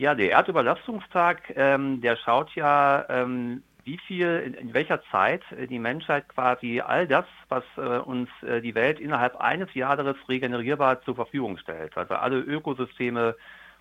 Ja, 0.00 0.14
der 0.14 0.30
Erdüberlastungstag, 0.30 1.52
ähm, 1.56 2.00
der 2.00 2.16
schaut 2.16 2.54
ja, 2.54 3.04
ähm, 3.10 3.62
wie 3.84 3.98
viel, 3.98 4.42
in, 4.46 4.54
in, 4.54 4.72
welcher 4.72 5.02
Zeit 5.10 5.42
äh, 5.52 5.66
die 5.66 5.78
Menschheit 5.78 6.26
quasi 6.26 6.80
all 6.80 7.06
das, 7.06 7.26
was 7.50 7.64
äh, 7.76 7.98
uns 7.98 8.30
äh, 8.42 8.62
die 8.62 8.74
Welt 8.74 8.98
innerhalb 8.98 9.36
eines 9.36 9.74
Jahres 9.74 10.16
regenerierbar 10.26 11.02
zur 11.02 11.16
Verfügung 11.16 11.58
stellt, 11.58 11.98
also 11.98 12.14
alle 12.14 12.38
Ökosysteme 12.38 13.36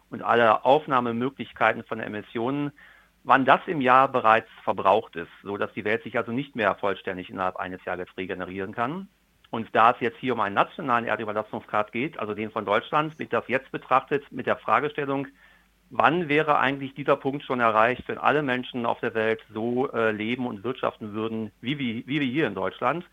und 0.09 0.21
alle 0.21 0.65
Aufnahmemöglichkeiten 0.65 1.85
von 1.85 2.01
Emissionen, 2.01 2.73
wann 3.23 3.45
das 3.45 3.61
im 3.67 3.79
Jahr 3.79 4.09
bereits 4.09 4.49
verbraucht 4.65 5.15
ist, 5.15 5.31
so 5.41 5.55
dass 5.55 5.71
die 5.71 5.85
Welt 5.85 6.03
sich 6.03 6.17
also 6.17 6.33
nicht 6.33 6.53
mehr 6.53 6.75
vollständig 6.75 7.29
innerhalb 7.29 7.55
eines 7.55 7.85
Jahres 7.85 8.09
regenerieren 8.17 8.75
kann. 8.75 9.07
Und 9.51 9.73
da 9.73 9.91
es 9.91 10.01
jetzt 10.01 10.17
hier 10.17 10.33
um 10.33 10.41
einen 10.41 10.55
nationalen 10.55 11.05
Erdüberlastungsgrad 11.05 11.93
geht, 11.93 12.19
also 12.19 12.33
den 12.33 12.51
von 12.51 12.65
Deutschland, 12.65 13.17
wird 13.17 13.31
das 13.31 13.47
jetzt 13.47 13.71
betrachtet 13.71 14.29
mit 14.33 14.47
der 14.47 14.57
Fragestellung, 14.57 15.25
wann 15.89 16.29
wäre 16.29 16.59
eigentlich 16.59 16.93
dieser 16.93 17.15
Punkt 17.15 17.43
schon 17.43 17.59
erreicht, 17.59 18.03
wenn 18.07 18.17
alle 18.17 18.43
Menschen 18.43 18.85
auf 18.85 18.99
der 18.99 19.13
Welt 19.13 19.41
so 19.53 19.91
äh, 19.91 20.11
leben 20.11 20.45
und 20.47 20.63
wirtschaften 20.63 21.13
würden, 21.13 21.51
wie, 21.61 21.79
wie, 21.79 22.03
wie 22.07 22.19
wir 22.19 22.27
hier 22.27 22.47
in 22.47 22.55
Deutschland. 22.55 23.05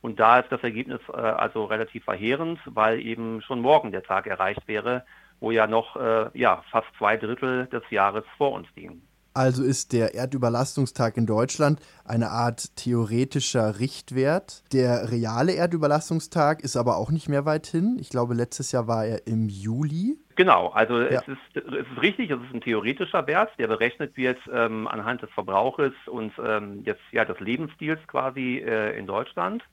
Und 0.00 0.20
da 0.20 0.40
ist 0.40 0.52
das 0.52 0.62
Ergebnis 0.62 1.00
äh, 1.08 1.16
also 1.16 1.64
relativ 1.64 2.04
verheerend, 2.04 2.58
weil 2.66 3.00
eben 3.00 3.42
schon 3.42 3.60
morgen 3.60 3.92
der 3.92 4.02
Tag 4.02 4.26
erreicht 4.26 4.66
wäre, 4.66 5.04
wo 5.40 5.50
ja 5.50 5.66
noch 5.66 5.96
äh, 5.96 6.30
ja, 6.34 6.62
fast 6.70 6.88
zwei 6.98 7.16
Drittel 7.16 7.66
des 7.66 7.82
Jahres 7.90 8.24
vor 8.36 8.52
uns 8.52 8.68
liegen. 8.76 9.02
Also 9.34 9.64
ist 9.64 9.92
der 9.92 10.14
Erdüberlastungstag 10.14 11.16
in 11.16 11.26
Deutschland 11.26 11.80
eine 12.04 12.30
Art 12.30 12.76
theoretischer 12.76 13.80
Richtwert. 13.80 14.62
Der 14.72 15.10
reale 15.10 15.54
Erdüberlastungstag 15.54 16.62
ist 16.62 16.76
aber 16.76 16.96
auch 16.96 17.10
nicht 17.10 17.28
mehr 17.28 17.44
weit 17.44 17.66
hin. 17.66 17.96
Ich 18.00 18.10
glaube, 18.10 18.34
letztes 18.34 18.70
Jahr 18.70 18.86
war 18.86 19.04
er 19.04 19.26
im 19.26 19.48
Juli. 19.48 20.16
Genau, 20.36 20.68
also 20.68 21.00
ja. 21.00 21.20
es, 21.20 21.28
ist, 21.28 21.56
es 21.56 21.64
ist 21.64 22.02
richtig, 22.02 22.30
es 22.30 22.40
ist 22.40 22.54
ein 22.54 22.60
theoretischer 22.60 23.26
Wert, 23.26 23.50
der 23.58 23.66
berechnet 23.66 24.16
wird 24.16 24.38
ähm, 24.52 24.86
anhand 24.86 25.22
des 25.22 25.30
Verbrauches 25.30 25.92
und 26.06 26.32
ähm, 26.44 26.82
jetzt 26.84 27.02
ja 27.10 27.24
des 27.24 27.38
Lebensstils 27.40 28.00
quasi 28.06 28.58
äh, 28.58 28.96
in 28.96 29.06
Deutschland. 29.06 29.64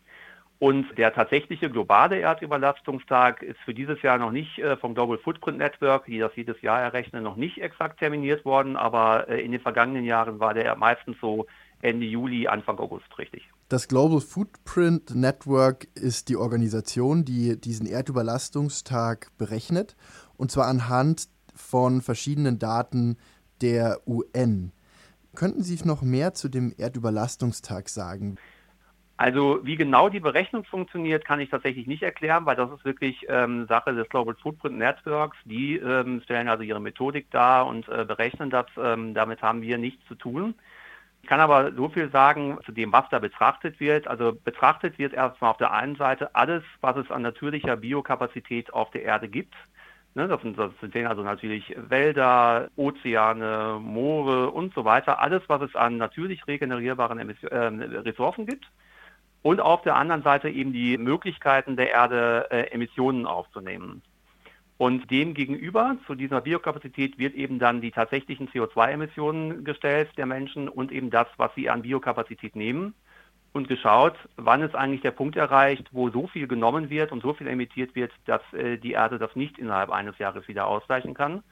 Und 0.61 0.95
der 0.95 1.11
tatsächliche 1.11 1.71
globale 1.71 2.19
Erdüberlastungstag 2.19 3.41
ist 3.41 3.59
für 3.65 3.73
dieses 3.73 3.99
Jahr 4.03 4.19
noch 4.19 4.29
nicht 4.29 4.59
äh, 4.59 4.77
vom 4.77 4.93
Global 4.93 5.17
Footprint 5.17 5.57
Network, 5.57 6.05
die 6.05 6.19
das 6.19 6.35
jedes 6.35 6.61
Jahr 6.61 6.79
errechnen, 6.79 7.23
noch 7.23 7.35
nicht 7.35 7.59
exakt 7.63 7.97
terminiert 7.97 8.45
worden, 8.45 8.75
aber 8.77 9.27
äh, 9.27 9.41
in 9.41 9.53
den 9.53 9.59
vergangenen 9.59 10.05
Jahren 10.05 10.39
war 10.39 10.53
der 10.53 10.75
meistens 10.75 11.17
so 11.19 11.47
Ende 11.81 12.05
Juli, 12.05 12.47
Anfang 12.47 12.77
August, 12.77 13.07
richtig. 13.17 13.49
Das 13.69 13.87
Global 13.87 14.21
Footprint 14.21 15.15
Network 15.15 15.87
ist 15.95 16.29
die 16.29 16.37
Organisation, 16.37 17.25
die 17.25 17.59
diesen 17.59 17.87
Erdüberlastungstag 17.87 19.35
berechnet, 19.39 19.95
und 20.37 20.51
zwar 20.51 20.67
anhand 20.67 21.27
von 21.55 22.03
verschiedenen 22.03 22.59
Daten 22.59 23.17
der 23.61 24.01
UN. 24.05 24.73
Könnten 25.33 25.63
Sie 25.63 25.79
noch 25.85 26.03
mehr 26.03 26.35
zu 26.35 26.49
dem 26.49 26.71
Erdüberlastungstag 26.77 27.89
sagen? 27.89 28.37
Also 29.21 29.59
wie 29.61 29.75
genau 29.75 30.09
die 30.09 30.19
Berechnung 30.19 30.63
funktioniert, 30.63 31.25
kann 31.25 31.39
ich 31.39 31.51
tatsächlich 31.51 31.85
nicht 31.85 32.01
erklären, 32.01 32.47
weil 32.47 32.55
das 32.55 32.71
ist 32.71 32.83
wirklich 32.83 33.23
ähm, 33.29 33.67
Sache 33.67 33.93
des 33.93 34.09
Global 34.09 34.33
Footprint 34.33 34.79
Networks. 34.79 35.37
Die 35.45 35.75
ähm, 35.77 36.21
stellen 36.23 36.47
also 36.47 36.63
ihre 36.63 36.79
Methodik 36.79 37.29
dar 37.29 37.67
und 37.67 37.87
äh, 37.87 38.03
berechnen 38.03 38.49
das. 38.49 38.65
Ähm, 38.77 39.13
damit 39.13 39.43
haben 39.43 39.61
wir 39.61 39.77
nichts 39.77 40.03
zu 40.07 40.15
tun. 40.15 40.55
Ich 41.21 41.29
kann 41.29 41.39
aber 41.39 41.71
so 41.71 41.87
viel 41.89 42.09
sagen 42.09 42.57
zu 42.65 42.71
dem, 42.71 42.91
was 42.93 43.07
da 43.11 43.19
betrachtet 43.19 43.79
wird. 43.79 44.07
Also 44.07 44.35
betrachtet 44.43 44.97
wird 44.97 45.13
erstmal 45.13 45.51
auf 45.51 45.57
der 45.57 45.71
einen 45.71 45.97
Seite 45.97 46.33
alles, 46.33 46.63
was 46.79 46.97
es 46.97 47.11
an 47.11 47.21
natürlicher 47.21 47.77
Biokapazität 47.77 48.73
auf 48.73 48.89
der 48.89 49.03
Erde 49.03 49.27
gibt. 49.27 49.53
Ne, 50.15 50.27
das, 50.29 50.41
sind, 50.41 50.57
das 50.57 50.71
sind 50.81 50.95
also 51.05 51.21
natürlich 51.21 51.75
Wälder, 51.77 52.69
Ozeane, 52.75 53.77
Moore 53.79 54.49
und 54.49 54.73
so 54.73 54.83
weiter. 54.83 55.19
Alles, 55.19 55.43
was 55.45 55.61
es 55.61 55.75
an 55.75 55.97
natürlich 55.97 56.47
regenerierbaren 56.47 57.19
Emission, 57.19 57.51
äh, 57.51 57.99
Ressourcen 57.99 58.47
gibt 58.47 58.65
und 59.41 59.59
auf 59.59 59.81
der 59.81 59.95
anderen 59.95 60.23
Seite 60.23 60.49
eben 60.49 60.73
die 60.73 60.97
Möglichkeiten 60.97 61.75
der 61.75 61.91
Erde, 61.91 62.47
äh, 62.51 62.71
Emissionen 62.71 63.25
aufzunehmen. 63.25 64.01
Und 64.77 65.11
dem 65.11 65.35
gegenüber 65.35 65.97
zu 66.07 66.15
dieser 66.15 66.41
Biokapazität 66.41 67.19
wird 67.19 67.35
eben 67.35 67.59
dann 67.59 67.81
die 67.81 67.91
tatsächlichen 67.91 68.49
CO2-Emissionen 68.49 69.63
gestellt 69.63 70.09
der 70.17 70.25
Menschen 70.25 70.67
und 70.67 70.91
eben 70.91 71.11
das, 71.11 71.27
was 71.37 71.53
sie 71.55 71.69
an 71.69 71.83
Biokapazität 71.83 72.55
nehmen 72.55 72.95
und 73.53 73.67
geschaut, 73.67 74.15
wann 74.37 74.61
ist 74.61 74.75
eigentlich 74.75 75.01
der 75.01 75.11
Punkt 75.11 75.35
erreicht, 75.35 75.87
wo 75.91 76.09
so 76.09 76.27
viel 76.27 76.47
genommen 76.47 76.89
wird 76.89 77.11
und 77.11 77.21
so 77.21 77.33
viel 77.33 77.47
emittiert 77.47 77.95
wird, 77.95 78.11
dass 78.25 78.41
äh, 78.53 78.77
die 78.77 78.93
Erde 78.93 79.19
das 79.19 79.35
nicht 79.35 79.59
innerhalb 79.59 79.91
eines 79.91 80.17
Jahres 80.17 80.47
wieder 80.47 80.67
ausgleichen 80.67 81.13
kann. 81.13 81.43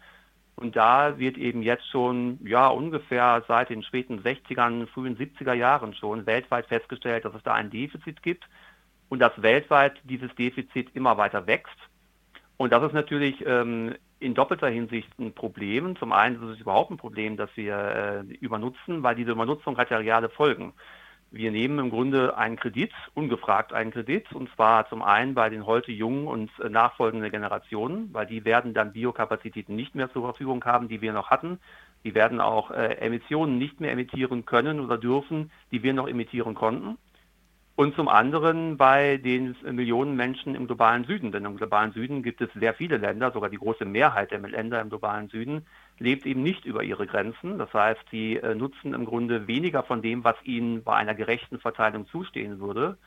Und 0.60 0.76
da 0.76 1.18
wird 1.18 1.38
eben 1.38 1.62
jetzt 1.62 1.90
schon, 1.90 2.38
ja, 2.46 2.68
ungefähr 2.68 3.46
seit 3.48 3.70
den 3.70 3.82
späten 3.82 4.20
60ern, 4.20 4.88
frühen 4.88 5.18
70er 5.18 5.54
Jahren 5.54 5.94
schon 5.94 6.26
weltweit 6.26 6.66
festgestellt, 6.66 7.24
dass 7.24 7.34
es 7.34 7.44
da 7.44 7.54
ein 7.54 7.70
Defizit 7.70 8.22
gibt 8.22 8.44
und 9.08 9.20
dass 9.20 9.42
weltweit 9.42 9.94
dieses 10.04 10.36
Defizit 10.36 10.94
immer 10.96 11.18
weiter 11.18 11.48
wächst. 11.48 11.78
Und 12.58 12.74
das 12.74 12.84
ist 12.84 12.92
natürlich 12.92 13.42
ähm, 13.46 13.96
in 14.20 14.34
doppelter 14.34 14.68
Hinsicht 14.68 15.08
ein 15.18 15.34
Problem. 15.34 15.96
Zum 15.96 16.12
einen 16.12 16.36
ist 16.36 16.56
es 16.56 16.60
überhaupt 16.60 16.92
ein 16.92 16.98
Problem, 16.98 17.38
dass 17.38 17.50
wir 17.56 18.26
äh, 18.30 18.34
übernutzen, 18.34 19.02
weil 19.02 19.16
diese 19.16 19.32
Übernutzung 19.32 19.78
hat 19.78 19.92
ja 19.92 19.98
reale 19.98 20.28
Folgen. 20.28 20.74
Wir 21.32 21.52
nehmen 21.52 21.78
im 21.78 21.90
Grunde 21.92 22.38
einen 22.38 22.56
Kredit, 22.56 22.92
ungefragt 23.14 23.72
einen 23.72 23.92
Kredit, 23.92 24.32
und 24.34 24.50
zwar 24.56 24.90
zum 24.90 25.04
einen 25.04 25.36
bei 25.36 25.50
den 25.50 25.68
heute 25.68 25.92
jungen 25.92 26.28
und 26.28 26.50
äh, 26.60 26.70
nachfolgenden 26.70 27.30
Generationen, 27.30 28.12
weil 28.14 28.26
die 28.26 28.46
werden 28.46 28.74
dann 28.74 28.94
Biokapazitäten 28.94 29.76
nicht 29.76 29.94
mehr 29.94 30.12
zur 30.12 30.24
Verfügung 30.24 30.66
haben, 30.66 30.88
die 30.88 31.02
wir 31.02 31.14
noch 31.14 31.30
hatten. 31.30 31.60
Die 32.04 32.16
werden 32.16 32.42
auch 32.42 32.72
äh, 32.72 32.96
Emissionen 32.96 33.60
nicht 33.60 33.80
mehr 33.80 33.92
emittieren 33.92 34.46
können 34.46 34.80
oder 34.80 34.98
dürfen, 34.98 35.52
die 35.72 35.84
wir 35.84 35.94
noch 35.94 36.08
emittieren 36.08 36.56
konnten. 36.56 36.98
Und 37.80 37.96
zum 37.96 38.10
anderen 38.10 38.76
bei 38.76 39.16
den 39.16 39.56
Millionen 39.64 40.18
Menschen 40.18 40.54
im 40.54 40.68
globalen 40.68 41.06
Süden. 41.06 41.32
Denn 41.32 41.46
im 41.46 41.56
globalen 41.56 41.94
Süden 41.94 42.24
gibt 42.24 42.42
es 42.42 42.50
sehr 42.54 42.74
viele 42.74 42.98
Länder, 42.98 43.32
sogar 43.32 43.50
die 43.50 43.56
große 43.56 43.86
Mehrheit 43.86 44.32
der 44.32 44.40
Länder 44.40 44.82
im 44.82 44.90
globalen 44.90 45.30
Süden 45.30 45.66
lebt 45.98 46.26
eben 46.26 46.44
nicht 46.44 46.66
über 46.66 46.84
ihre 46.84 47.08
Grenzen. 47.08 47.58
Das 47.58 47.74
heißt, 47.74 48.02
sie 48.12 48.36
äh, 48.36 48.54
nutzen 48.54 48.94
im 48.94 49.06
Grunde 49.06 49.48
weniger 49.48 49.84
von 49.84 50.02
dem, 50.02 50.26
was 50.26 50.36
ihnen 50.44 50.84
bei 50.84 50.94
einer 50.94 51.16
gerechten 51.16 51.58
Verteilung 51.58 52.06
zustehen 52.08 52.60
würde. 52.60 52.98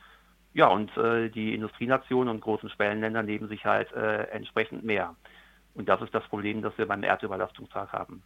Ja, 0.55 0.69
und 0.69 0.97
äh, 0.97 1.28
die 1.28 1.55
Industrienationen 1.55 2.31
und 2.31 2.41
großen 2.41 2.71
Schwellenländer 2.71 3.22
leben 3.22 3.49
sich 3.49 3.66
halt 3.66 3.93
äh, 3.93 4.22
entsprechend 4.31 4.84
mehr. 4.84 5.15
Und 5.75 5.91
das 5.91 6.00
ist 6.00 6.15
das 6.15 6.27
Problem, 6.28 6.62
das 6.62 6.78
wir 6.78 6.88
beim 6.88 7.03
Erdüberlastungstag 7.03 7.93
haben. 7.93 8.22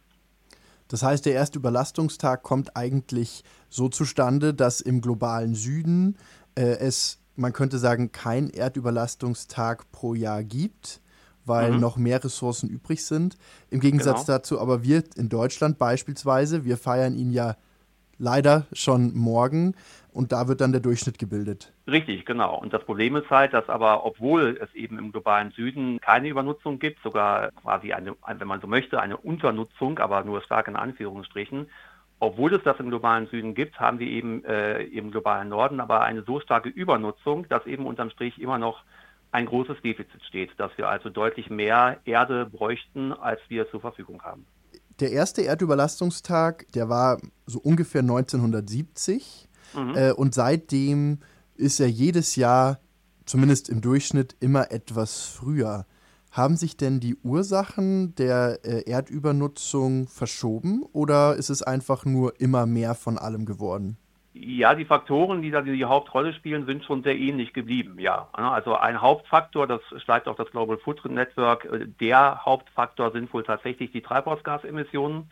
Das 0.87 1.03
heißt, 1.03 1.25
der 1.25 1.33
erste 1.33 1.59
Überlastungstag 1.59 2.43
kommt 2.43 2.75
eigentlich 2.75 3.43
so 3.69 3.89
zustande, 3.89 4.53
dass 4.53 4.81
im 4.81 5.01
globalen 5.01 5.53
Süden 5.53 6.17
äh, 6.55 6.77
es, 6.77 7.19
man 7.35 7.53
könnte 7.53 7.77
sagen, 7.77 8.11
kein 8.11 8.49
Erdüberlastungstag 8.49 9.91
pro 9.91 10.13
Jahr 10.13 10.43
gibt, 10.43 11.01
weil 11.45 11.73
mhm. 11.73 11.79
noch 11.79 11.97
mehr 11.97 12.23
Ressourcen 12.23 12.69
übrig 12.69 13.05
sind. 13.05 13.37
Im 13.69 13.79
Gegensatz 13.79 14.25
genau. 14.25 14.37
dazu 14.37 14.59
aber 14.59 14.83
wir 14.83 15.03
in 15.15 15.29
Deutschland 15.29 15.77
beispielsweise, 15.77 16.63
wir 16.65 16.77
feiern 16.77 17.15
ihn 17.15 17.31
ja 17.31 17.57
leider 18.17 18.65
schon 18.73 19.15
morgen 19.15 19.75
und 20.11 20.31
da 20.31 20.47
wird 20.47 20.61
dann 20.61 20.71
der 20.71 20.81
Durchschnitt 20.81 21.19
gebildet. 21.19 21.71
Richtig, 21.85 22.25
genau. 22.25 22.57
Und 22.59 22.73
das 22.73 22.83
Problem 22.83 23.15
ist 23.15 23.29
halt, 23.29 23.53
dass 23.53 23.69
aber, 23.69 24.05
obwohl 24.05 24.57
es 24.61 24.73
eben 24.73 24.97
im 24.97 25.11
globalen 25.11 25.51
Süden 25.51 25.99
keine 26.01 26.27
Übernutzung 26.27 26.79
gibt, 26.79 27.01
sogar 27.03 27.51
quasi 27.51 27.93
eine, 27.93 28.15
wenn 28.27 28.47
man 28.47 28.61
so 28.61 28.67
möchte, 28.67 28.99
eine 28.99 29.17
Unternutzung, 29.17 29.99
aber 29.99 30.23
nur 30.23 30.41
stark 30.41 30.67
in 30.67 30.75
Anführungsstrichen, 30.75 31.67
obwohl 32.19 32.53
es 32.55 32.63
das 32.63 32.79
im 32.79 32.89
globalen 32.89 33.27
Süden 33.27 33.53
gibt, 33.53 33.79
haben 33.79 33.99
wir 33.99 34.07
eben 34.07 34.43
äh, 34.43 34.81
im 34.81 35.11
globalen 35.11 35.49
Norden 35.49 35.79
aber 35.79 36.01
eine 36.01 36.23
so 36.23 36.39
starke 36.39 36.69
Übernutzung, 36.69 37.47
dass 37.47 37.65
eben 37.67 37.85
unterm 37.85 38.09
Strich 38.09 38.39
immer 38.41 38.57
noch 38.57 38.81
ein 39.31 39.45
großes 39.45 39.81
Defizit 39.81 40.23
steht, 40.23 40.51
dass 40.57 40.75
wir 40.77 40.89
also 40.89 41.09
deutlich 41.09 41.49
mehr 41.49 41.97
Erde 42.05 42.45
bräuchten, 42.45 43.13
als 43.13 43.39
wir 43.49 43.69
zur 43.69 43.81
Verfügung 43.81 44.23
haben. 44.23 44.47
Der 44.99 45.11
erste 45.11 45.43
Erdüberlastungstag, 45.43 46.71
der 46.73 46.89
war 46.89 47.19
so 47.45 47.59
ungefähr 47.59 48.01
1970 48.01 49.47
mhm. 49.75 49.95
äh, 49.95 50.11
und 50.11 50.33
seitdem 50.33 51.19
ist 51.55 51.79
er 51.79 51.89
jedes 51.89 52.35
Jahr, 52.35 52.79
zumindest 53.25 53.69
im 53.69 53.81
Durchschnitt, 53.81 54.35
immer 54.39 54.71
etwas 54.71 55.21
früher. 55.21 55.85
Haben 56.31 56.57
sich 56.57 56.77
denn 56.77 56.99
die 56.99 57.15
Ursachen 57.17 58.15
der 58.15 58.59
äh, 58.63 58.89
Erdübernutzung 58.89 60.07
verschoben 60.07 60.83
oder 60.93 61.35
ist 61.35 61.49
es 61.49 61.61
einfach 61.61 62.05
nur 62.05 62.39
immer 62.39 62.65
mehr 62.65 62.95
von 62.95 63.17
allem 63.17 63.45
geworden? 63.45 63.97
Ja, 64.39 64.75
die 64.75 64.85
Faktoren, 64.85 65.41
die 65.41 65.51
da 65.51 65.61
die 65.61 65.85
Hauptrolle 65.85 66.33
spielen, 66.33 66.65
sind 66.65 66.83
schon 66.83 67.03
sehr 67.03 67.17
ähnlich 67.17 67.53
geblieben, 67.53 67.99
ja. 67.99 68.27
Also 68.33 68.75
ein 68.75 69.01
Hauptfaktor, 69.01 69.67
das 69.67 69.81
schreibt 70.03 70.27
auch 70.27 70.35
das 70.35 70.51
Global 70.51 70.77
Footprint 70.77 71.15
Network, 71.15 71.65
äh, 71.65 71.87
der 71.87 72.45
Hauptfaktor 72.45 73.11
sind 73.11 73.33
wohl 73.33 73.43
tatsächlich 73.43 73.91
die 73.91 74.01
Treibhausgasemissionen, 74.01 75.29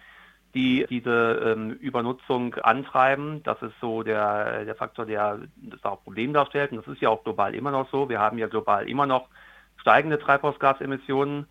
die 0.56 0.86
diese 0.90 1.56
ähm, 1.56 1.72
Übernutzung 1.72 2.56
antreiben. 2.56 3.44
Das 3.44 3.62
ist 3.62 3.74
so 3.82 4.04
der, 4.04 4.64
der 4.66 4.76
Faktor, 4.76 5.06
der 5.06 5.40
das 5.58 5.84
Hauptproblem 5.84 6.34
darstellt. 6.34 6.72
Und 6.72 6.78
das 6.78 6.88
ist 6.88 7.02
ja 7.02 7.10
auch 7.10 7.24
global 7.24 7.54
immer 7.54 7.72
noch 7.72 7.90
so. 7.92 8.08
Wir 8.08 8.20
haben 8.20 8.38
ja 8.38 8.48
global 8.48 8.90
immer 8.90 9.06
noch 9.06 9.28
steigende 9.78 10.18
Treibhausgasemissionen. 10.18 11.48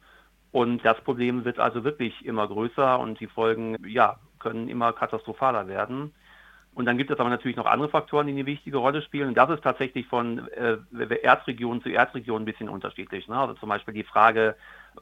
Und 0.52 0.84
das 0.84 1.00
Problem 1.02 1.44
wird 1.44 1.58
also 1.58 1.84
wirklich 1.84 2.24
immer 2.24 2.48
größer 2.48 2.98
und 2.98 3.20
die 3.20 3.26
Folgen, 3.26 3.76
ja, 3.86 4.18
können 4.38 4.68
immer 4.68 4.92
katastrophaler 4.92 5.68
werden. 5.68 6.14
Und 6.74 6.86
dann 6.86 6.98
gibt 6.98 7.10
es 7.10 7.20
aber 7.20 7.30
natürlich 7.30 7.56
noch 7.56 7.66
andere 7.66 7.88
Faktoren, 7.88 8.26
die 8.26 8.32
eine 8.32 8.46
wichtige 8.46 8.78
Rolle 8.78 9.00
spielen. 9.02 9.28
Und 9.28 9.36
das 9.36 9.50
ist 9.50 9.62
tatsächlich 9.62 10.06
von 10.08 10.48
äh, 10.48 10.76
Erdregion 11.22 11.80
zu 11.80 11.88
Erdregion 11.88 12.42
ein 12.42 12.44
bisschen 12.44 12.68
unterschiedlich. 12.68 13.28
Ne? 13.28 13.38
Also 13.38 13.54
zum 13.54 13.68
Beispiel 13.68 13.94
die 13.94 14.02
Frage 14.02 14.56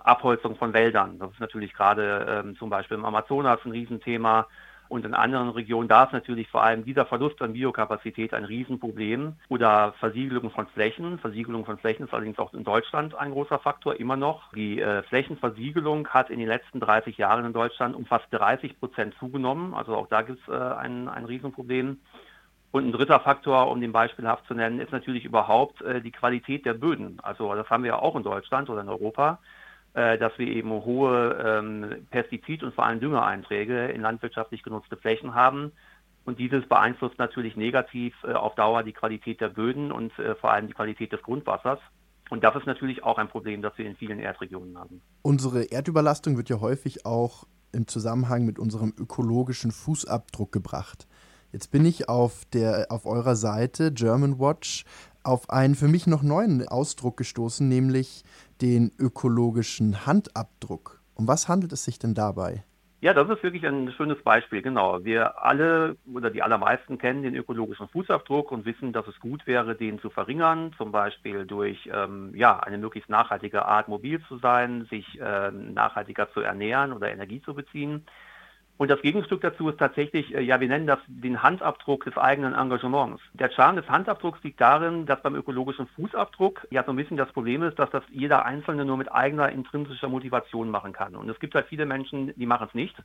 Abholzung 0.04 0.56
von 0.56 0.74
Wäldern. 0.74 1.18
Das 1.18 1.30
ist 1.30 1.40
natürlich 1.40 1.72
gerade 1.72 2.42
ähm, 2.44 2.56
zum 2.56 2.68
Beispiel 2.68 2.98
im 2.98 3.04
Amazonas 3.04 3.60
ein 3.64 3.72
Riesenthema. 3.72 4.46
Und 4.92 5.06
in 5.06 5.14
anderen 5.14 5.48
Regionen, 5.48 5.88
da 5.88 6.04
ist 6.04 6.12
natürlich 6.12 6.50
vor 6.50 6.62
allem 6.62 6.84
dieser 6.84 7.06
Verlust 7.06 7.40
an 7.40 7.54
Biokapazität 7.54 8.34
ein 8.34 8.44
Riesenproblem. 8.44 9.36
Oder 9.48 9.94
Versiegelung 9.98 10.50
von 10.50 10.66
Flächen. 10.66 11.18
Versiegelung 11.18 11.64
von 11.64 11.78
Flächen 11.78 12.04
ist 12.04 12.12
allerdings 12.12 12.38
auch 12.38 12.52
in 12.52 12.62
Deutschland 12.62 13.14
ein 13.14 13.30
großer 13.30 13.58
Faktor, 13.58 13.98
immer 13.98 14.16
noch. 14.16 14.52
Die 14.52 14.82
äh, 14.82 15.02
Flächenversiegelung 15.04 16.08
hat 16.08 16.28
in 16.28 16.38
den 16.38 16.46
letzten 16.46 16.78
30 16.78 17.16
Jahren 17.16 17.46
in 17.46 17.54
Deutschland 17.54 17.96
um 17.96 18.04
fast 18.04 18.26
30 18.32 18.78
Prozent 18.78 19.14
zugenommen. 19.18 19.72
Also 19.72 19.96
auch 19.96 20.08
da 20.08 20.20
gibt 20.20 20.46
es 20.46 20.52
äh, 20.52 20.58
ein, 20.58 21.08
ein 21.08 21.24
Riesenproblem. 21.24 21.98
Und 22.70 22.86
ein 22.86 22.92
dritter 22.92 23.20
Faktor, 23.20 23.70
um 23.70 23.80
den 23.80 23.92
beispielhaft 23.92 24.46
zu 24.46 24.52
nennen, 24.52 24.78
ist 24.78 24.92
natürlich 24.92 25.24
überhaupt 25.24 25.80
äh, 25.80 26.02
die 26.02 26.12
Qualität 26.12 26.66
der 26.66 26.74
Böden. 26.74 27.18
Also 27.22 27.54
das 27.54 27.70
haben 27.70 27.82
wir 27.82 27.92
ja 27.92 27.98
auch 27.98 28.14
in 28.14 28.24
Deutschland 28.24 28.68
oder 28.68 28.82
in 28.82 28.90
Europa. 28.90 29.38
Äh, 29.94 30.16
dass 30.16 30.32
wir 30.38 30.46
eben 30.46 30.70
hohe 30.70 31.36
ähm, 31.44 32.06
Pestizid- 32.10 32.64
und 32.64 32.74
vor 32.74 32.86
allem 32.86 33.00
Düngeeinträge 33.00 33.88
in 33.88 34.00
landwirtschaftlich 34.00 34.62
genutzte 34.62 34.96
Flächen 34.96 35.34
haben. 35.34 35.72
Und 36.24 36.38
dieses 36.38 36.66
beeinflusst 36.66 37.18
natürlich 37.18 37.56
negativ 37.56 38.14
äh, 38.24 38.32
auf 38.32 38.54
Dauer 38.54 38.84
die 38.84 38.94
Qualität 38.94 39.42
der 39.42 39.50
Böden 39.50 39.92
und 39.92 40.18
äh, 40.18 40.34
vor 40.36 40.50
allem 40.50 40.66
die 40.66 40.72
Qualität 40.72 41.12
des 41.12 41.20
Grundwassers. 41.20 41.78
Und 42.30 42.42
das 42.42 42.56
ist 42.56 42.66
natürlich 42.66 43.04
auch 43.04 43.18
ein 43.18 43.28
Problem, 43.28 43.60
das 43.60 43.76
wir 43.76 43.84
in 43.84 43.94
vielen 43.96 44.18
Erdregionen 44.18 44.78
haben. 44.78 45.02
Unsere 45.20 45.64
Erdüberlastung 45.64 46.38
wird 46.38 46.48
ja 46.48 46.60
häufig 46.60 47.04
auch 47.04 47.44
im 47.72 47.86
Zusammenhang 47.86 48.46
mit 48.46 48.58
unserem 48.58 48.94
ökologischen 48.96 49.72
Fußabdruck 49.72 50.52
gebracht. 50.52 51.06
Jetzt 51.52 51.70
bin 51.70 51.84
ich 51.84 52.08
auf, 52.08 52.46
der, 52.46 52.86
auf 52.88 53.04
eurer 53.04 53.36
Seite 53.36 53.92
German 53.92 54.38
Watch 54.38 54.86
auf 55.24 55.50
einen 55.50 55.74
für 55.74 55.88
mich 55.88 56.06
noch 56.06 56.22
neuen 56.22 56.66
Ausdruck 56.66 57.16
gestoßen, 57.16 57.68
nämlich 57.68 58.24
den 58.60 58.92
ökologischen 58.98 60.06
Handabdruck. 60.06 61.00
Um 61.14 61.28
was 61.28 61.48
handelt 61.48 61.72
es 61.72 61.84
sich 61.84 61.98
denn 61.98 62.14
dabei? 62.14 62.64
Ja, 63.02 63.12
das 63.12 63.28
ist 63.28 63.42
wirklich 63.42 63.66
ein 63.66 63.90
schönes 63.96 64.22
Beispiel, 64.22 64.62
genau. 64.62 65.04
Wir 65.04 65.42
alle 65.44 65.96
oder 66.14 66.30
die 66.30 66.40
allermeisten 66.40 66.98
kennen 66.98 67.24
den 67.24 67.34
ökologischen 67.34 67.88
Fußabdruck 67.88 68.52
und 68.52 68.64
wissen, 68.64 68.92
dass 68.92 69.08
es 69.08 69.18
gut 69.18 69.44
wäre, 69.44 69.74
den 69.74 69.98
zu 69.98 70.08
verringern, 70.08 70.72
zum 70.78 70.92
Beispiel 70.92 71.44
durch 71.44 71.90
ähm, 71.92 72.32
ja, 72.36 72.60
eine 72.60 72.78
möglichst 72.78 73.10
nachhaltige 73.10 73.64
Art 73.64 73.88
mobil 73.88 74.22
zu 74.28 74.38
sein, 74.38 74.86
sich 74.88 75.20
äh, 75.20 75.50
nachhaltiger 75.50 76.30
zu 76.32 76.42
ernähren 76.42 76.92
oder 76.92 77.10
Energie 77.10 77.42
zu 77.42 77.54
beziehen. 77.54 78.06
Und 78.82 78.88
das 78.88 79.00
Gegenstück 79.00 79.42
dazu 79.42 79.68
ist 79.68 79.78
tatsächlich, 79.78 80.34
äh, 80.34 80.40
ja, 80.40 80.58
wir 80.58 80.66
nennen 80.66 80.88
das 80.88 80.98
den 81.06 81.40
Handabdruck 81.40 82.04
des 82.04 82.16
eigenen 82.16 82.52
Engagements. 82.52 83.22
Der 83.32 83.48
Charme 83.48 83.76
des 83.76 83.88
Handabdrucks 83.88 84.42
liegt 84.42 84.60
darin, 84.60 85.06
dass 85.06 85.22
beim 85.22 85.36
ökologischen 85.36 85.86
Fußabdruck 85.86 86.66
ja 86.72 86.82
so 86.82 86.90
ein 86.90 86.96
bisschen 86.96 87.16
das 87.16 87.30
Problem 87.30 87.62
ist, 87.62 87.78
dass 87.78 87.90
das 87.90 88.02
jeder 88.10 88.44
Einzelne 88.44 88.84
nur 88.84 88.96
mit 88.96 89.12
eigener 89.12 89.50
intrinsischer 89.50 90.08
Motivation 90.08 90.68
machen 90.68 90.92
kann. 90.92 91.14
Und 91.14 91.30
es 91.30 91.38
gibt 91.38 91.54
halt 91.54 91.68
viele 91.68 91.86
Menschen, 91.86 92.34
die 92.34 92.44
machen 92.44 92.66
es 92.66 92.74
nicht. 92.74 92.96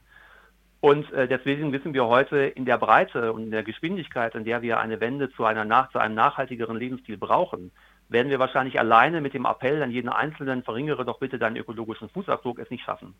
Und 0.79 1.13
äh, 1.13 1.27
deswegen 1.27 1.71
wissen 1.71 1.93
wir 1.93 2.07
heute 2.07 2.37
in 2.37 2.65
der 2.65 2.79
Breite 2.79 3.31
und 3.31 3.43
in 3.43 3.51
der 3.51 3.61
Geschwindigkeit, 3.61 4.33
in 4.33 4.45
der 4.45 4.63
wir 4.63 4.79
eine 4.79 4.99
Wende 4.99 5.29
zu, 5.29 5.45
einer 5.45 5.89
zu 5.91 5.99
einem 5.99 6.15
nachhaltigeren 6.15 6.77
Lebensstil 6.77 7.17
brauchen, 7.17 7.69
werden 8.09 8.31
wir 8.31 8.39
wahrscheinlich 8.39 8.79
alleine 8.79 9.21
mit 9.21 9.35
dem 9.35 9.45
Appell 9.45 9.83
an 9.83 9.91
jeden 9.91 10.09
Einzelnen, 10.09 10.63
verringere 10.63 11.05
doch 11.05 11.19
bitte 11.19 11.37
deinen 11.37 11.57
ökologischen 11.57 12.09
Fußabdruck, 12.09 12.57
es 12.57 12.71
nicht 12.71 12.83
schaffen. 12.83 13.13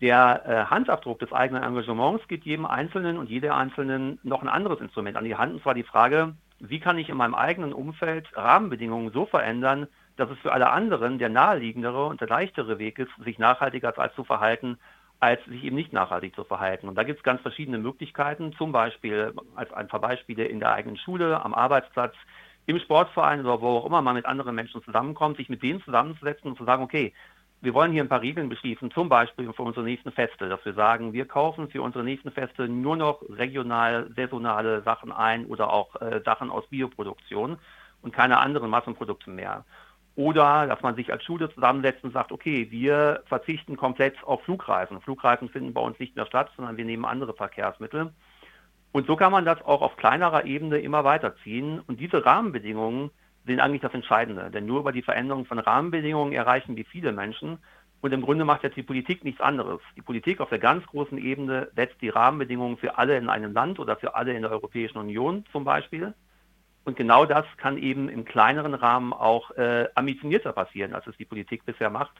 Der 0.00 0.42
äh, 0.44 0.70
Handabdruck 0.70 1.18
des 1.20 1.32
eigenen 1.32 1.62
Engagements 1.62 2.28
gibt 2.28 2.44
jedem 2.44 2.66
Einzelnen 2.66 3.16
und 3.16 3.30
jeder 3.30 3.56
Einzelnen 3.56 4.18
noch 4.22 4.42
ein 4.42 4.48
anderes 4.48 4.80
Instrument 4.80 5.16
an 5.16 5.24
die 5.24 5.36
Hand, 5.36 5.54
und 5.54 5.62
zwar 5.62 5.74
die 5.74 5.84
Frage, 5.84 6.34
wie 6.60 6.80
kann 6.80 6.98
ich 6.98 7.08
in 7.08 7.16
meinem 7.16 7.34
eigenen 7.34 7.72
Umfeld 7.72 8.28
Rahmenbedingungen 8.34 9.12
so 9.12 9.26
verändern, 9.26 9.86
dass 10.16 10.30
es 10.30 10.38
für 10.38 10.52
alle 10.52 10.70
anderen 10.70 11.18
der 11.18 11.28
naheliegendere 11.28 12.06
und 12.06 12.20
der 12.20 12.28
leichtere 12.28 12.78
Weg 12.78 12.98
ist, 12.98 13.10
sich 13.24 13.38
nachhaltiger 13.38 13.94
zu 14.14 14.24
verhalten, 14.24 14.78
als 15.20 15.42
sich 15.46 15.64
eben 15.64 15.76
nicht 15.76 15.92
nachhaltig 15.92 16.34
zu 16.34 16.44
verhalten. 16.44 16.88
Und 16.88 16.96
da 16.96 17.02
gibt 17.02 17.18
es 17.18 17.24
ganz 17.24 17.40
verschiedene 17.40 17.78
Möglichkeiten, 17.78 18.52
zum 18.54 18.72
Beispiel 18.72 19.32
als 19.54 19.72
ein 19.72 19.88
paar 19.88 20.00
Beispiele 20.00 20.44
in 20.44 20.60
der 20.60 20.72
eigenen 20.72 20.98
Schule, 20.98 21.42
am 21.42 21.54
Arbeitsplatz, 21.54 22.14
im 22.66 22.78
Sportverein 22.80 23.40
oder 23.40 23.60
wo 23.60 23.78
auch 23.78 23.86
immer 23.86 24.02
man 24.02 24.16
mit 24.16 24.26
anderen 24.26 24.54
Menschen 24.54 24.82
zusammenkommt, 24.82 25.36
sich 25.36 25.48
mit 25.48 25.62
denen 25.62 25.82
zusammenzusetzen 25.82 26.50
und 26.50 26.58
zu 26.58 26.64
sagen, 26.64 26.82
okay, 26.82 27.14
wir 27.60 27.74
wollen 27.74 27.92
hier 27.92 28.02
ein 28.02 28.08
paar 28.08 28.20
Regeln 28.20 28.48
beschließen, 28.48 28.90
zum 28.90 29.08
Beispiel 29.08 29.52
für 29.52 29.62
unsere 29.62 29.84
nächsten 29.84 30.12
Feste, 30.12 30.48
dass 30.48 30.64
wir 30.64 30.74
sagen, 30.74 31.12
wir 31.12 31.26
kaufen 31.26 31.68
für 31.68 31.82
unsere 31.82 32.04
nächsten 32.04 32.30
Feste 32.30 32.68
nur 32.68 32.96
noch 32.96 33.22
regional, 33.28 34.10
saisonale 34.14 34.82
Sachen 34.82 35.10
ein 35.10 35.46
oder 35.46 35.72
auch 35.72 36.00
äh, 36.00 36.20
Sachen 36.24 36.50
aus 36.50 36.66
Bioproduktion 36.68 37.58
und 38.02 38.12
keine 38.12 38.38
anderen 38.38 38.70
Massenprodukte 38.70 39.30
mehr. 39.30 39.64
Oder 40.16 40.66
dass 40.66 40.80
man 40.80 40.96
sich 40.96 41.12
als 41.12 41.24
Schule 41.24 41.50
zusammensetzt 41.52 42.02
und 42.02 42.12
sagt, 42.12 42.32
okay, 42.32 42.70
wir 42.70 43.22
verzichten 43.26 43.76
komplett 43.76 44.22
auf 44.24 44.42
Flugreisen. 44.44 45.00
Flugreisen 45.00 45.50
finden 45.50 45.74
bei 45.74 45.80
uns 45.80 45.98
nicht 45.98 46.16
mehr 46.16 46.26
statt, 46.26 46.50
sondern 46.56 46.76
wir 46.76 46.84
nehmen 46.86 47.04
andere 47.04 47.34
Verkehrsmittel. 47.34 48.12
Und 48.92 49.06
so 49.06 49.16
kann 49.16 49.32
man 49.32 49.44
das 49.44 49.60
auch 49.62 49.82
auf 49.82 49.96
kleinerer 49.96 50.46
Ebene 50.46 50.78
immer 50.78 51.04
weiterziehen. 51.04 51.80
Und 51.86 52.00
diese 52.00 52.24
Rahmenbedingungen 52.24 53.10
sind 53.46 53.60
eigentlich 53.60 53.82
das 53.82 53.94
Entscheidende. 53.94 54.50
Denn 54.50 54.66
nur 54.66 54.80
über 54.80 54.92
die 54.92 55.02
Veränderung 55.02 55.46
von 55.46 55.58
Rahmenbedingungen 55.58 56.32
erreichen 56.32 56.76
wir 56.76 56.84
viele 56.84 57.12
Menschen. 57.12 57.58
Und 58.00 58.12
im 58.12 58.22
Grunde 58.22 58.44
macht 58.44 58.62
jetzt 58.62 58.76
die 58.76 58.82
Politik 58.82 59.24
nichts 59.24 59.40
anderes. 59.40 59.80
Die 59.96 60.02
Politik 60.02 60.40
auf 60.40 60.50
der 60.50 60.58
ganz 60.58 60.84
großen 60.86 61.18
Ebene 61.18 61.70
setzt 61.74 62.00
die 62.02 62.10
Rahmenbedingungen 62.10 62.76
für 62.76 62.98
alle 62.98 63.16
in 63.16 63.28
einem 63.28 63.52
Land 63.52 63.78
oder 63.78 63.96
für 63.96 64.14
alle 64.14 64.34
in 64.34 64.42
der 64.42 64.50
Europäischen 64.50 64.98
Union 64.98 65.44
zum 65.50 65.64
Beispiel. 65.64 66.14
Und 66.84 66.96
genau 66.96 67.24
das 67.24 67.44
kann 67.56 67.78
eben 67.78 68.08
im 68.08 68.24
kleineren 68.24 68.74
Rahmen 68.74 69.12
auch 69.12 69.50
äh, 69.52 69.88
ambitionierter 69.94 70.52
passieren, 70.52 70.94
als 70.94 71.06
es 71.06 71.16
die 71.16 71.24
Politik 71.24 71.64
bisher 71.64 71.90
macht 71.90 72.14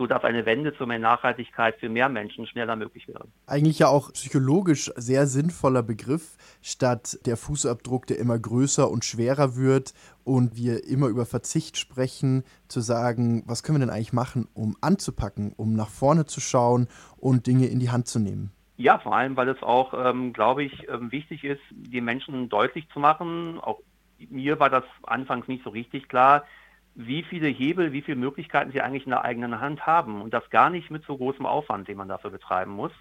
sodass 0.00 0.24
eine 0.24 0.46
Wende 0.46 0.74
zu 0.74 0.86
mehr 0.86 0.98
Nachhaltigkeit 0.98 1.76
für 1.78 1.90
mehr 1.90 2.08
Menschen 2.08 2.46
schneller 2.46 2.74
möglich 2.74 3.06
wäre. 3.06 3.28
Eigentlich 3.46 3.80
ja 3.80 3.88
auch 3.88 4.10
psychologisch 4.14 4.90
sehr 4.96 5.26
sinnvoller 5.26 5.82
Begriff, 5.82 6.38
statt 6.62 7.18
der 7.26 7.36
Fußabdruck, 7.36 8.06
der 8.06 8.18
immer 8.18 8.38
größer 8.38 8.90
und 8.90 9.04
schwerer 9.04 9.56
wird 9.56 9.92
und 10.24 10.56
wir 10.56 10.84
immer 10.88 11.08
über 11.08 11.26
Verzicht 11.26 11.76
sprechen, 11.76 12.44
zu 12.66 12.80
sagen, 12.80 13.42
was 13.46 13.62
können 13.62 13.78
wir 13.78 13.86
denn 13.86 13.94
eigentlich 13.94 14.14
machen, 14.14 14.48
um 14.54 14.74
anzupacken, 14.80 15.52
um 15.54 15.74
nach 15.74 15.90
vorne 15.90 16.24
zu 16.24 16.40
schauen 16.40 16.88
und 17.18 17.46
Dinge 17.46 17.66
in 17.66 17.78
die 17.78 17.90
Hand 17.90 18.08
zu 18.08 18.20
nehmen. 18.20 18.52
Ja, 18.78 19.00
vor 19.00 19.14
allem, 19.14 19.36
weil 19.36 19.50
es 19.50 19.62
auch, 19.62 19.92
ähm, 19.92 20.32
glaube 20.32 20.64
ich, 20.64 20.88
ähm, 20.88 21.12
wichtig 21.12 21.44
ist, 21.44 21.60
den 21.70 22.04
Menschen 22.06 22.48
deutlich 22.48 22.88
zu 22.94 23.00
machen. 23.00 23.58
Auch 23.60 23.80
mir 24.30 24.58
war 24.58 24.70
das 24.70 24.84
anfangs 25.02 25.46
nicht 25.46 25.62
so 25.62 25.68
richtig 25.68 26.08
klar, 26.08 26.44
wie 26.94 27.22
viele 27.22 27.48
Hebel, 27.48 27.92
wie 27.92 28.02
viele 28.02 28.16
Möglichkeiten 28.16 28.72
sie 28.72 28.80
eigentlich 28.80 29.04
in 29.04 29.10
der 29.10 29.24
eigenen 29.24 29.60
Hand 29.60 29.86
haben. 29.86 30.20
Und 30.20 30.34
das 30.34 30.48
gar 30.50 30.70
nicht 30.70 30.90
mit 30.90 31.04
so 31.04 31.16
großem 31.16 31.46
Aufwand, 31.46 31.88
den 31.88 31.96
man 31.96 32.08
dafür 32.08 32.30
betreiben 32.30 32.72
muss. 32.72 32.92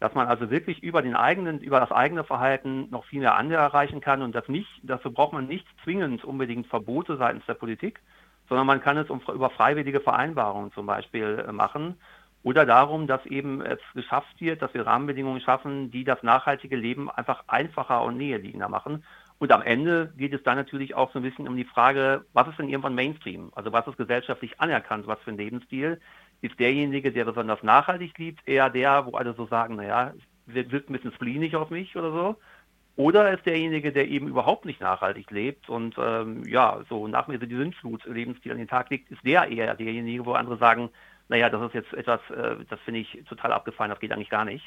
Dass 0.00 0.14
man 0.14 0.26
also 0.26 0.50
wirklich 0.50 0.82
über 0.82 1.00
den 1.00 1.16
eigenen, 1.16 1.60
über 1.60 1.80
das 1.80 1.90
eigene 1.90 2.24
Verhalten 2.24 2.88
noch 2.90 3.04
viel 3.06 3.20
mehr 3.20 3.36
andere 3.36 3.60
erreichen 3.60 4.00
kann. 4.00 4.22
Und 4.22 4.34
das 4.34 4.48
nicht, 4.48 4.68
dafür 4.82 5.10
braucht 5.10 5.32
man 5.32 5.46
nicht 5.46 5.66
zwingend 5.84 6.24
unbedingt 6.24 6.66
Verbote 6.66 7.16
seitens 7.16 7.46
der 7.46 7.54
Politik, 7.54 8.00
sondern 8.48 8.66
man 8.66 8.80
kann 8.80 8.98
es 8.98 9.08
über 9.08 9.50
freiwillige 9.50 10.00
Vereinbarungen 10.00 10.72
zum 10.72 10.86
Beispiel 10.86 11.44
äh, 11.46 11.52
machen. 11.52 11.96
Oder 12.42 12.64
darum, 12.64 13.06
dass 13.06 13.24
eben 13.26 13.60
es 13.60 13.80
geschafft 13.94 14.40
wird, 14.40 14.62
dass 14.62 14.72
wir 14.72 14.86
Rahmenbedingungen 14.86 15.40
schaffen, 15.40 15.90
die 15.90 16.04
das 16.04 16.22
nachhaltige 16.22 16.76
Leben 16.76 17.10
einfach 17.10 17.42
einfacher 17.48 18.02
und 18.02 18.18
näherliegender 18.18 18.68
machen 18.68 19.02
und 19.38 19.52
am 19.52 19.62
Ende 19.62 20.12
geht 20.16 20.32
es 20.32 20.42
dann 20.42 20.56
natürlich 20.56 20.94
auch 20.94 21.12
so 21.12 21.18
ein 21.18 21.22
bisschen 21.22 21.46
um 21.46 21.56
die 21.56 21.64
Frage, 21.64 22.24
was 22.32 22.48
ist 22.48 22.58
denn 22.58 22.68
irgendwann 22.68 22.94
Mainstream? 22.94 23.50
Also 23.54 23.70
was 23.72 23.86
ist 23.86 23.98
gesellschaftlich 23.98 24.58
anerkannt, 24.60 25.06
was 25.06 25.20
für 25.20 25.30
ein 25.30 25.36
Lebensstil? 25.36 26.00
Ist 26.40 26.58
derjenige, 26.58 27.12
der 27.12 27.24
besonders 27.26 27.62
nachhaltig 27.62 28.16
liebt, 28.18 28.46
eher 28.48 28.70
der, 28.70 29.04
wo 29.04 29.16
alle 29.16 29.34
so 29.34 29.46
sagen, 29.46 29.76
naja, 29.76 30.14
wirkt 30.46 30.88
ein 30.88 30.92
bisschen 30.94 31.12
spleenig 31.12 31.54
auf 31.54 31.70
mich 31.70 31.96
oder 31.96 32.12
so? 32.12 32.36
Oder 32.96 33.30
ist 33.34 33.44
derjenige, 33.44 33.92
der 33.92 34.08
eben 34.08 34.28
überhaupt 34.28 34.64
nicht 34.64 34.80
nachhaltig 34.80 35.30
lebt 35.30 35.68
und 35.68 35.96
ähm, 35.98 36.42
ja, 36.46 36.80
so 36.88 37.06
nach 37.06 37.28
mir 37.28 37.38
so 37.38 37.44
die 37.44 37.56
Sinnflut 37.56 38.06
Lebensstil 38.06 38.52
an 38.52 38.58
den 38.58 38.68
Tag 38.68 38.88
legt, 38.88 39.10
ist 39.10 39.22
der 39.22 39.48
eher 39.48 39.74
derjenige, 39.74 40.24
wo 40.24 40.32
andere 40.32 40.56
sagen, 40.56 40.88
naja, 41.28 41.50
das 41.50 41.62
ist 41.66 41.74
jetzt 41.74 41.92
etwas, 41.92 42.20
äh, 42.30 42.56
das 42.70 42.80
finde 42.80 43.00
ich 43.00 43.22
total 43.28 43.52
abgefallen, 43.52 43.90
das 43.90 44.00
geht 44.00 44.12
eigentlich 44.12 44.30
gar 44.30 44.46
nicht. 44.46 44.64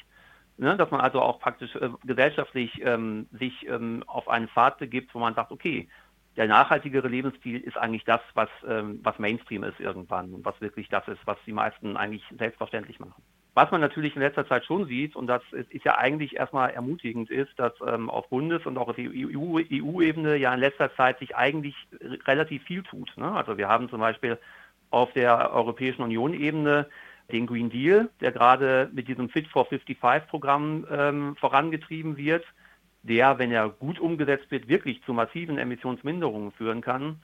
Ne, 0.60 0.76
dass 0.76 0.90
man 0.90 1.00
also 1.00 1.22
auch 1.22 1.40
praktisch 1.40 1.74
äh, 1.76 1.88
gesellschaftlich 2.04 2.82
ähm, 2.84 3.28
sich 3.32 3.66
ähm, 3.66 4.04
auf 4.06 4.28
einen 4.28 4.46
Pfad 4.46 4.76
begibt, 4.76 5.14
wo 5.14 5.18
man 5.18 5.34
sagt, 5.34 5.52
okay, 5.52 5.88
der 6.36 6.48
nachhaltigere 6.48 7.08
Lebensstil 7.08 7.60
ist 7.60 7.78
eigentlich 7.78 8.04
das, 8.04 8.20
was, 8.34 8.50
ähm, 8.68 9.00
was 9.02 9.18
Mainstream 9.18 9.64
ist 9.64 9.80
irgendwann 9.80 10.34
und 10.34 10.44
was 10.44 10.60
wirklich 10.60 10.90
das 10.90 11.08
ist, 11.08 11.20
was 11.24 11.38
die 11.46 11.54
meisten 11.54 11.96
eigentlich 11.96 12.22
selbstverständlich 12.38 13.00
machen. 13.00 13.22
Was 13.54 13.70
man 13.70 13.80
natürlich 13.80 14.14
in 14.14 14.20
letzter 14.20 14.46
Zeit 14.46 14.66
schon 14.66 14.84
sieht, 14.84 15.16
und 15.16 15.28
das 15.28 15.42
ist, 15.52 15.72
ist 15.72 15.86
ja 15.86 15.96
eigentlich 15.96 16.36
erstmal 16.36 16.68
ermutigend, 16.72 17.30
ist, 17.30 17.58
dass 17.58 17.72
ähm, 17.86 18.10
auf 18.10 18.28
Bundes- 18.28 18.66
und 18.66 18.76
auch 18.76 18.88
auf 18.88 18.98
EU-Ebene 18.98 20.36
ja 20.36 20.52
in 20.52 20.60
letzter 20.60 20.94
Zeit 20.94 21.20
sich 21.20 21.36
eigentlich 21.36 21.74
relativ 22.26 22.64
viel 22.64 22.82
tut. 22.82 23.16
Ne? 23.16 23.32
Also 23.32 23.56
wir 23.56 23.68
haben 23.68 23.88
zum 23.88 24.00
Beispiel 24.00 24.38
auf 24.90 25.10
der 25.14 25.52
Europäischen 25.54 26.02
Union-Ebene 26.02 26.86
den 27.32 27.46
Green 27.46 27.70
Deal, 27.70 28.10
der 28.20 28.32
gerade 28.32 28.90
mit 28.92 29.08
diesem 29.08 29.28
Fit 29.28 29.48
for 29.48 29.66
55-Programm 29.66 30.86
ähm, 30.90 31.36
vorangetrieben 31.36 32.16
wird, 32.16 32.44
der, 33.02 33.38
wenn 33.38 33.50
er 33.50 33.68
gut 33.68 33.98
umgesetzt 33.98 34.50
wird, 34.50 34.68
wirklich 34.68 35.02
zu 35.04 35.12
massiven 35.12 35.58
Emissionsminderungen 35.58 36.52
führen 36.52 36.80
kann. 36.82 37.20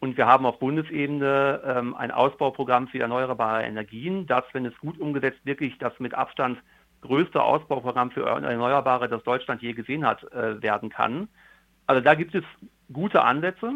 Und 0.00 0.16
wir 0.16 0.26
haben 0.26 0.44
auf 0.44 0.58
Bundesebene 0.58 1.62
ähm, 1.64 1.94
ein 1.94 2.10
Ausbauprogramm 2.10 2.88
für 2.88 2.98
erneuerbare 2.98 3.62
Energien, 3.62 4.26
das, 4.26 4.44
wenn 4.52 4.66
es 4.66 4.76
gut 4.78 4.98
umgesetzt, 4.98 5.40
wirklich 5.44 5.78
das 5.78 5.98
mit 5.98 6.14
Abstand 6.14 6.58
größte 7.00 7.42
Ausbauprogramm 7.42 8.10
für 8.10 8.26
Erneuerbare, 8.26 9.08
das 9.08 9.22
Deutschland 9.22 9.62
je 9.62 9.72
gesehen 9.72 10.06
hat, 10.06 10.24
äh, 10.32 10.60
werden 10.62 10.88
kann. 10.88 11.28
Also 11.86 12.00
da 12.00 12.14
gibt 12.14 12.34
es 12.34 12.44
gute 12.92 13.22
Ansätze, 13.22 13.74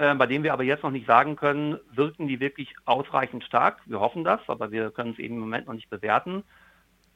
äh, 0.00 0.14
bei 0.14 0.26
denen 0.26 0.44
wir 0.44 0.54
aber 0.54 0.62
jetzt 0.62 0.82
noch 0.82 0.90
nicht 0.90 1.06
sagen 1.06 1.36
können, 1.36 1.78
wirken 1.92 2.26
die 2.26 2.40
wirklich 2.40 2.74
ausreichend 2.86 3.44
stark. 3.44 3.80
Wir 3.84 4.00
hoffen 4.00 4.24
das, 4.24 4.40
aber 4.46 4.70
wir 4.70 4.90
können 4.90 5.12
es 5.12 5.18
eben 5.18 5.34
im 5.34 5.40
Moment 5.40 5.66
noch 5.66 5.74
nicht 5.74 5.90
bewerten. 5.90 6.42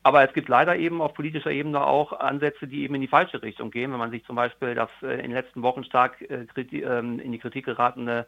Aber 0.02 0.22
es 0.22 0.34
gibt 0.34 0.50
leider 0.50 0.76
eben 0.76 1.00
auf 1.00 1.14
politischer 1.14 1.50
Ebene 1.50 1.82
auch 1.82 2.12
Ansätze, 2.12 2.66
die 2.66 2.82
eben 2.82 2.94
in 2.94 3.00
die 3.00 3.08
falsche 3.08 3.42
Richtung 3.42 3.70
gehen. 3.70 3.90
Wenn 3.90 3.98
man 3.98 4.10
sich 4.10 4.22
zum 4.26 4.36
Beispiel 4.36 4.74
das 4.74 4.90
äh, 5.02 5.14
in 5.14 5.22
den 5.22 5.32
letzten 5.32 5.62
Wochen 5.62 5.82
stark 5.82 6.20
äh, 6.20 6.46
ähm, 6.72 7.20
in 7.20 7.32
die 7.32 7.38
Kritik 7.38 7.64
geratene 7.64 8.26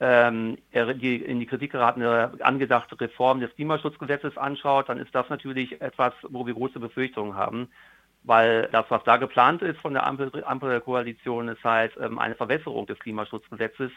ähm, 0.00 0.58
die 0.72 1.16
in 1.16 1.40
die 1.40 1.46
Kritik 1.46 1.72
geratene 1.72 2.30
angedachte 2.38 3.00
Reform 3.00 3.40
des 3.40 3.52
Klimaschutzgesetzes 3.56 4.38
anschaut, 4.38 4.88
dann 4.88 4.98
ist 4.98 5.12
das 5.12 5.28
natürlich 5.28 5.80
etwas, 5.80 6.14
wo 6.22 6.46
wir 6.46 6.54
große 6.54 6.78
Befürchtungen 6.78 7.34
haben, 7.34 7.68
weil 8.28 8.68
das, 8.72 8.84
was 8.90 9.02
da 9.04 9.16
geplant 9.16 9.62
ist 9.62 9.80
von 9.80 9.94
der 9.94 10.06
Ampel, 10.06 10.44
Ampel 10.44 10.68
der 10.68 10.82
Koalition, 10.82 11.48
ist 11.48 11.64
halt 11.64 11.96
ähm, 11.98 12.18
eine 12.18 12.34
Verwässerung 12.34 12.86
des 12.86 12.98
Klimaschutzgesetzes, 12.98 13.90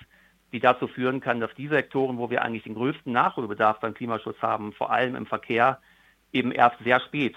die 0.54 0.62
dazu 0.62 0.88
führen 0.88 1.20
kann, 1.20 1.42
dass 1.42 1.54
die 1.56 1.68
Sektoren, 1.68 2.18
wo 2.18 2.30
wir 2.30 2.42
eigentlich 2.42 2.64
den 2.64 2.76
größten 2.76 3.12
Nachholbedarf 3.12 3.82
beim 3.82 3.94
Klimaschutz 3.94 4.42
haben, 4.42 4.72
vor 4.72 4.90
allem 4.90 5.18
im 5.18 5.26
Verkehr, 5.26 5.80
eben 6.32 6.54
erst 6.54 6.82
sehr 6.82 7.02
spät 7.02 7.36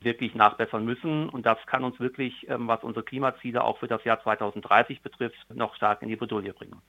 wirklich 0.00 0.36
nachbessern 0.36 0.84
müssen. 0.84 1.28
Und 1.28 1.46
das 1.46 1.58
kann 1.66 1.82
uns 1.82 1.98
wirklich, 1.98 2.48
ähm, 2.48 2.68
was 2.68 2.84
unsere 2.84 3.04
Klimaziele 3.04 3.64
auch 3.64 3.78
für 3.78 3.88
das 3.88 4.04
Jahr 4.04 4.22
2030 4.22 5.02
betrifft, 5.02 5.38
noch 5.52 5.74
stark 5.74 6.02
in 6.02 6.08
die 6.08 6.16
Bredouille 6.16 6.52
bringen. 6.52 6.80